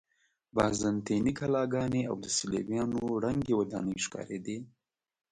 [0.55, 4.57] بازنطیني کلاګانې او د صلیبیانو ړنګې ودانۍ ښکارېدې.